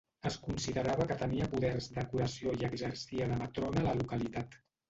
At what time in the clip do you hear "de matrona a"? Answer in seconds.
3.33-3.89